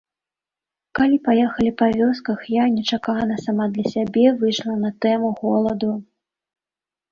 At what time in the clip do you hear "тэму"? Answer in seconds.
5.07-5.29